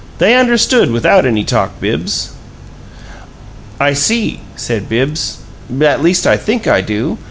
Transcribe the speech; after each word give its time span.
They 0.17 0.33
understood 0.33 0.89
without 0.89 1.27
any 1.27 1.43
talk, 1.43 1.79
Bibbs." 1.79 2.31
"I 3.79 3.93
see," 3.93 4.39
said 4.55 4.89
Bibbs. 4.89 5.37
"At 5.79 6.01
least 6.01 6.25
I 6.25 6.37
think 6.37 6.65
I 6.65 6.81
do. 6.81 7.19